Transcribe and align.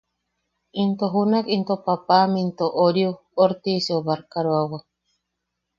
Into 0.81 1.05
junak 1.13 1.45
itom 1.55 1.79
paapam 1.85 2.31
into… 2.43 2.65
oriu… 2.85 3.11
Ortiseu 3.43 3.99
barkaroawak. 4.07 4.83